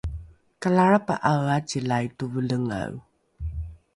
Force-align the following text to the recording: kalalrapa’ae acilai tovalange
kalalrapa’ae 0.61 1.41
acilai 1.57 2.05
tovalange 2.17 3.01